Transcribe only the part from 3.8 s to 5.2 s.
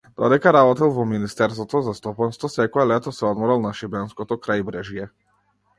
шибенското крајбрежје.